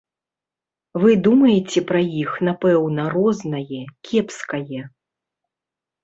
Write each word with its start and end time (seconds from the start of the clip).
Вы 1.01 1.11
думаеце, 1.25 1.83
пра 1.91 1.99
іх, 2.21 2.31
напэўна, 2.47 3.05
рознае, 3.15 3.81
кепскае. 4.09 4.81